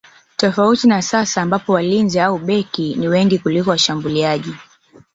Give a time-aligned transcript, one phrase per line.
[0.37, 4.55] Tofauti na sasa ambapo walinzi au beki ni wengi kuliko washambuliaji